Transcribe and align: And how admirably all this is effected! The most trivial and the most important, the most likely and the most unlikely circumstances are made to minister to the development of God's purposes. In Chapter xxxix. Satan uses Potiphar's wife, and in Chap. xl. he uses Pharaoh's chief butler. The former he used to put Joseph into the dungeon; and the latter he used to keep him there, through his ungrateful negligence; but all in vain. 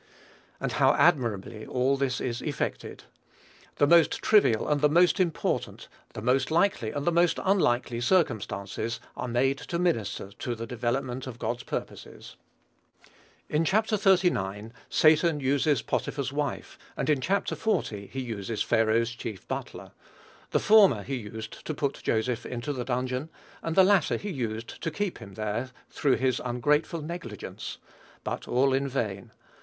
And 0.59 0.71
how 0.71 0.95
admirably 0.95 1.63
all 1.63 1.95
this 1.95 2.19
is 2.19 2.41
effected! 2.41 3.03
The 3.75 3.85
most 3.85 4.13
trivial 4.13 4.67
and 4.67 4.81
the 4.81 4.89
most 4.89 5.19
important, 5.19 5.87
the 6.13 6.23
most 6.23 6.49
likely 6.49 6.89
and 6.89 7.05
the 7.05 7.11
most 7.11 7.37
unlikely 7.43 8.01
circumstances 8.01 8.99
are 9.15 9.27
made 9.27 9.59
to 9.59 9.77
minister 9.77 10.31
to 10.31 10.55
the 10.55 10.65
development 10.65 11.27
of 11.27 11.37
God's 11.37 11.61
purposes. 11.61 12.35
In 13.47 13.63
Chapter 13.63 13.95
xxxix. 13.95 14.71
Satan 14.89 15.39
uses 15.39 15.83
Potiphar's 15.83 16.33
wife, 16.33 16.79
and 16.97 17.07
in 17.07 17.21
Chap. 17.21 17.47
xl. 17.47 17.79
he 17.81 18.19
uses 18.21 18.63
Pharaoh's 18.63 19.11
chief 19.11 19.47
butler. 19.47 19.91
The 20.49 20.59
former 20.59 21.03
he 21.03 21.17
used 21.17 21.63
to 21.63 21.75
put 21.75 22.01
Joseph 22.01 22.43
into 22.47 22.73
the 22.73 22.83
dungeon; 22.85 23.29
and 23.61 23.75
the 23.75 23.83
latter 23.83 24.17
he 24.17 24.31
used 24.31 24.81
to 24.81 24.89
keep 24.89 25.19
him 25.19 25.35
there, 25.35 25.69
through 25.91 26.15
his 26.15 26.41
ungrateful 26.43 27.01
negligence; 27.03 27.77
but 28.23 28.47
all 28.47 28.73
in 28.73 28.87
vain. 28.87 29.29